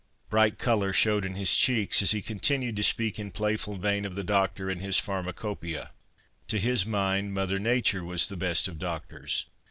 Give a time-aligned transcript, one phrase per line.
[0.31, 4.15] Bright colour showed in his cheeks as he continued to speak in playful vein of
[4.15, 5.91] the doctor and his pharmacopoeia.
[6.47, 9.45] To his mind, Mother Nature was the best of doctors.